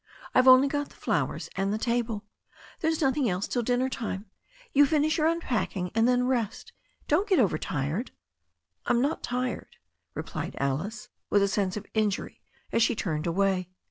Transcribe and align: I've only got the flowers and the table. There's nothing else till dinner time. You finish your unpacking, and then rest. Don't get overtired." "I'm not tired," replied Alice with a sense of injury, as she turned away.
I've 0.33 0.47
only 0.47 0.67
got 0.67 0.89
the 0.89 0.95
flowers 0.95 1.47
and 1.55 1.71
the 1.71 1.77
table. 1.77 2.25
There's 2.79 3.01
nothing 3.03 3.29
else 3.29 3.47
till 3.47 3.61
dinner 3.61 3.87
time. 3.87 4.25
You 4.73 4.87
finish 4.87 5.19
your 5.19 5.27
unpacking, 5.27 5.91
and 5.93 6.07
then 6.07 6.25
rest. 6.25 6.73
Don't 7.07 7.29
get 7.29 7.37
overtired." 7.37 8.09
"I'm 8.87 8.99
not 8.99 9.21
tired," 9.21 9.77
replied 10.15 10.55
Alice 10.59 11.09
with 11.29 11.43
a 11.43 11.47
sense 11.47 11.77
of 11.77 11.85
injury, 11.93 12.41
as 12.71 12.81
she 12.81 12.95
turned 12.95 13.27
away. 13.27 13.69